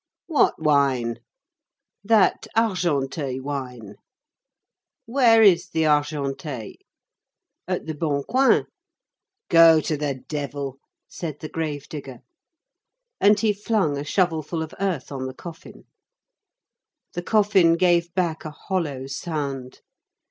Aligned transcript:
"What 0.25 0.59
wine?" 0.59 1.17
"That 2.03 2.47
Argenteuil 2.57 3.39
wine." 3.43 3.97
"Where 5.05 5.43
is 5.43 5.69
the 5.69 5.83
Argenteuil?" 5.85 6.73
"At 7.67 7.85
the 7.85 7.93
Bon 7.93 8.23
Coing." 8.23 8.65
"Go 9.49 9.79
to 9.81 9.95
the 9.95 10.15
devil!" 10.27 10.79
said 11.07 11.39
the 11.39 11.49
grave 11.49 11.87
digger. 11.87 12.21
And 13.19 13.39
he 13.39 13.53
flung 13.53 13.95
a 13.95 14.03
shovelful 14.03 14.63
of 14.63 14.73
earth 14.79 15.11
on 15.11 15.27
the 15.27 15.35
coffin. 15.35 15.83
The 17.13 17.21
coffin 17.21 17.73
gave 17.75 18.11
back 18.15 18.43
a 18.43 18.49
hollow 18.49 19.05
sound. 19.05 19.81